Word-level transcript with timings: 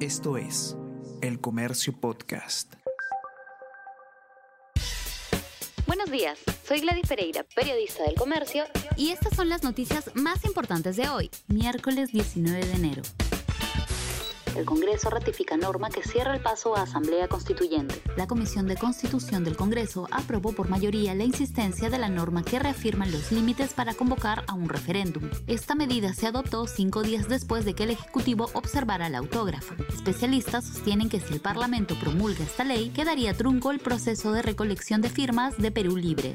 Esto 0.00 0.36
es 0.36 0.76
El 1.22 1.40
Comercio 1.40 1.98
Podcast. 1.98 2.74
Buenos 5.86 6.10
días, 6.10 6.38
soy 6.68 6.80
Gladys 6.80 7.08
Pereira, 7.08 7.46
periodista 7.54 8.02
del 8.04 8.14
Comercio, 8.14 8.64
y 8.98 9.12
estas 9.12 9.34
son 9.34 9.48
las 9.48 9.62
noticias 9.62 10.10
más 10.14 10.44
importantes 10.44 10.96
de 10.96 11.08
hoy, 11.08 11.30
miércoles 11.48 12.12
19 12.12 12.66
de 12.66 12.72
enero 12.74 13.02
el 14.56 14.64
Congreso 14.64 15.10
ratifica 15.10 15.56
norma 15.56 15.90
que 15.90 16.02
cierra 16.02 16.34
el 16.34 16.40
paso 16.40 16.76
a 16.76 16.82
Asamblea 16.82 17.28
Constituyente. 17.28 18.00
La 18.16 18.26
Comisión 18.26 18.66
de 18.66 18.76
Constitución 18.76 19.44
del 19.44 19.56
Congreso 19.56 20.08
aprobó 20.10 20.52
por 20.52 20.68
mayoría 20.68 21.14
la 21.14 21.24
insistencia 21.24 21.90
de 21.90 21.98
la 21.98 22.08
norma 22.08 22.42
que 22.42 22.58
reafirma 22.58 23.06
los 23.06 23.30
límites 23.30 23.74
para 23.74 23.94
convocar 23.94 24.44
a 24.46 24.54
un 24.54 24.68
referéndum. 24.68 25.30
Esta 25.46 25.74
medida 25.74 26.14
se 26.14 26.26
adoptó 26.26 26.66
cinco 26.66 27.02
días 27.02 27.28
después 27.28 27.64
de 27.64 27.74
que 27.74 27.84
el 27.84 27.90
Ejecutivo 27.90 28.48
observara 28.54 29.08
el 29.08 29.14
autógrafo. 29.14 29.74
Especialistas 29.90 30.64
sostienen 30.64 31.08
que 31.08 31.20
si 31.20 31.34
el 31.34 31.40
Parlamento 31.40 31.94
promulga 32.00 32.44
esta 32.44 32.64
ley, 32.64 32.90
quedaría 32.90 33.34
trunco 33.34 33.70
el 33.70 33.78
proceso 33.78 34.32
de 34.32 34.42
recolección 34.42 35.02
de 35.02 35.10
firmas 35.10 35.58
de 35.58 35.70
Perú 35.70 35.96
Libre. 35.96 36.34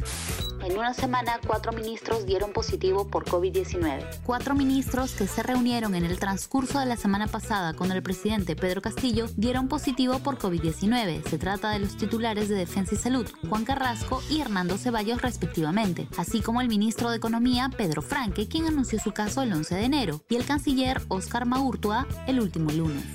En 0.64 0.78
una 0.78 0.94
semana, 0.94 1.40
cuatro 1.46 1.72
ministros 1.72 2.28
dieron 2.28 2.54
positivo 2.54 3.08
por 3.08 3.26
COVID-19. 3.26 4.22
Cuatro 4.24 4.54
ministros 4.54 5.14
que 5.14 5.26
se 5.26 5.42
reunieron 5.42 5.96
en 5.96 6.06
el 6.06 6.20
transcurso 6.20 6.80
de 6.80 6.86
la 6.86 6.98
semana 6.98 7.26
pasada 7.26 7.74
con 7.74 7.92
el 7.92 8.04
presidente 8.12 8.58
Pedro 8.58 8.82
Castillo 8.82 9.28
dieron 9.38 9.70
positivo 9.70 10.20
por 10.20 10.38
COVID-19. 10.38 11.24
Se 11.30 11.38
trata 11.38 11.70
de 11.70 11.80
los 11.80 11.96
titulares 11.96 12.50
de 12.50 12.56
Defensa 12.56 12.96
y 12.96 12.98
Salud, 12.98 13.26
Juan 13.48 13.64
Carrasco 13.64 14.22
y 14.30 14.42
Hernando 14.42 14.78
Ceballos 14.78 15.22
respectivamente, 15.22 16.10
así 16.18 16.42
como 16.42 16.60
el 16.60 16.68
ministro 16.68 17.10
de 17.10 17.16
Economía, 17.16 17.70
Pedro 17.78 18.02
Franque, 18.02 18.50
quien 18.50 18.66
anunció 18.66 19.00
su 19.00 19.14
caso 19.14 19.44
el 19.44 19.54
11 19.54 19.76
de 19.76 19.86
enero, 19.86 20.26
y 20.28 20.36
el 20.36 20.46
canciller 20.46 21.02
Oscar 21.08 21.46
Maurtua 21.46 22.06
el 22.28 22.42
último 22.42 22.70
lunes 22.72 23.06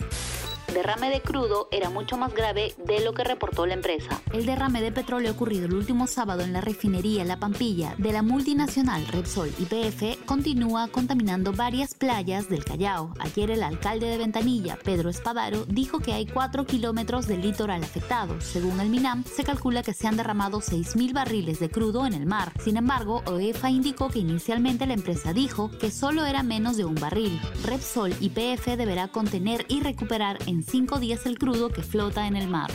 derrame 0.72 1.10
de 1.10 1.20
crudo 1.20 1.68
era 1.70 1.90
mucho 1.90 2.16
más 2.16 2.34
grave 2.34 2.74
de 2.84 3.04
lo 3.04 3.14
que 3.14 3.24
reportó 3.24 3.66
la 3.66 3.74
empresa. 3.74 4.20
El 4.32 4.46
derrame 4.46 4.82
de 4.82 4.92
petróleo 4.92 5.32
ocurrido 5.32 5.66
el 5.66 5.74
último 5.74 6.06
sábado 6.06 6.42
en 6.42 6.52
la 6.52 6.60
refinería 6.60 7.24
La 7.24 7.38
Pampilla 7.38 7.94
de 7.98 8.12
la 8.12 8.22
multinacional 8.22 9.06
Repsol 9.08 9.50
YPF 9.58 10.24
continúa 10.24 10.88
contaminando 10.88 11.52
varias 11.52 11.94
playas 11.94 12.48
del 12.48 12.64
Callao. 12.64 13.12
Ayer 13.18 13.50
el 13.50 13.62
alcalde 13.62 14.06
de 14.06 14.18
Ventanilla, 14.18 14.76
Pedro 14.82 15.10
Espadaro, 15.10 15.64
dijo 15.66 16.00
que 16.00 16.12
hay 16.12 16.26
4 16.26 16.66
kilómetros 16.66 17.26
del 17.26 17.42
litoral 17.42 17.82
afectados. 17.82 18.44
Según 18.44 18.80
el 18.80 18.90
MINAM, 18.90 19.24
se 19.24 19.44
calcula 19.44 19.82
que 19.82 19.94
se 19.94 20.06
han 20.06 20.16
derramado 20.16 20.60
6.000 20.60 21.12
barriles 21.12 21.58
de 21.60 21.70
crudo 21.70 22.06
en 22.06 22.12
el 22.12 22.26
mar. 22.26 22.52
Sin 22.62 22.76
embargo, 22.76 23.22
OEFA 23.26 23.70
indicó 23.70 24.08
que 24.08 24.18
inicialmente 24.18 24.86
la 24.86 24.94
empresa 24.94 25.32
dijo 25.32 25.70
que 25.70 25.90
solo 25.90 26.24
era 26.24 26.42
menos 26.42 26.76
de 26.76 26.84
un 26.84 26.94
barril. 26.94 27.40
Repsol 27.64 28.14
YPF 28.20 28.76
deberá 28.76 29.08
contener 29.08 29.64
y 29.68 29.80
recuperar 29.80 30.38
en 30.46 30.62
cinco 30.66 30.98
días 30.98 31.26
el 31.26 31.38
crudo 31.38 31.70
que 31.70 31.82
flota 31.82 32.26
en 32.26 32.36
el 32.36 32.48
mar. 32.48 32.70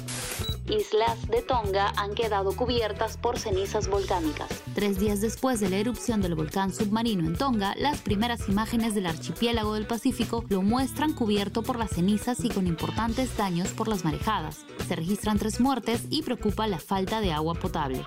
Islas 0.67 1.27
de 1.27 1.41
Tonga 1.41 1.91
han 1.97 2.13
quedado 2.13 2.55
cubiertas 2.55 3.17
por 3.17 3.37
cenizas 3.37 3.89
volcánicas. 3.89 4.47
Tres 4.73 4.99
días 4.99 5.19
después 5.19 5.59
de 5.59 5.69
la 5.69 5.77
erupción 5.77 6.21
del 6.21 6.35
volcán 6.35 6.73
submarino 6.73 7.27
en 7.27 7.35
Tonga, 7.35 7.75
las 7.77 7.99
primeras 7.99 8.47
imágenes 8.47 8.95
del 8.95 9.07
archipiélago 9.07 9.73
del 9.73 9.87
Pacífico 9.87 10.45
lo 10.49 10.61
muestran 10.61 11.13
cubierto 11.13 11.61
por 11.61 11.77
las 11.77 11.91
cenizas 11.91 12.43
y 12.45 12.49
con 12.49 12.67
importantes 12.67 13.35
daños 13.35 13.69
por 13.69 13.87
las 13.87 14.05
marejadas. 14.05 14.59
Se 14.87 14.95
registran 14.95 15.39
tres 15.39 15.59
muertes 15.59 16.03
y 16.09 16.21
preocupa 16.21 16.67
la 16.67 16.79
falta 16.79 17.19
de 17.19 17.33
agua 17.33 17.55
potable. 17.55 18.05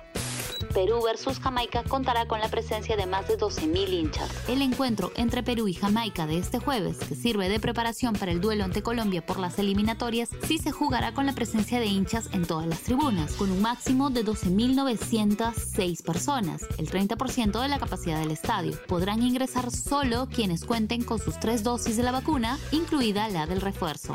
Perú 0.73 1.03
versus 1.05 1.39
Jamaica 1.39 1.85
contará 1.85 2.27
con 2.27 2.41
la 2.41 2.49
presencia 2.49 2.97
de 2.97 3.07
más 3.07 3.29
de 3.29 3.39
12.000 3.39 3.89
hinchas. 3.89 4.31
El 4.49 4.63
encuentro 4.63 5.13
entre 5.17 5.43
Perú 5.43 5.69
y 5.69 5.75
Jamaica 5.75 6.27
de 6.27 6.39
este 6.39 6.59
jueves, 6.59 6.99
que 6.99 7.15
sirve 7.15 7.49
de 7.49 7.61
preparación 7.61 8.15
para 8.15 8.33
el 8.33 8.41
duelo 8.41 8.65
ante 8.65 8.83
Colombia 8.83 9.25
por 9.25 9.39
las 9.39 9.59
eliminatorias, 9.59 10.31
sí 10.47 10.59
se 10.59 10.73
jugará 10.73 11.15
con 11.15 11.27
la 11.27 11.33
presencia 11.33 11.81
de 11.81 11.87
hinchas 11.87 12.29
en 12.33 12.47
todas 12.47 12.67
las 12.67 12.81
tribunas, 12.81 13.33
con 13.35 13.51
un 13.51 13.63
máximo 13.63 14.11
de 14.11 14.25
12.906 14.25 16.03
personas, 16.03 16.63
el 16.79 16.91
30% 16.91 17.61
de 17.61 17.69
la 17.69 17.79
capacidad 17.79 18.21
del 18.21 18.31
estadio. 18.31 18.79
Podrán 18.87 19.23
ingresar 19.23 19.71
solo 19.71 20.29
quienes 20.29 20.65
cuenten 20.65 21.05
con 21.05 21.19
sus 21.19 21.39
tres 21.39 21.63
dosis 21.63 21.97
de 21.97 22.03
la 22.03 22.13
vacuna, 22.13 22.59
incluida 22.73 23.29
la 23.29 23.47
del 23.47 23.61
refuerzo. 23.61 24.15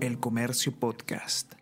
El 0.00 0.18
Comercio 0.18 0.72
Podcast. 0.72 1.52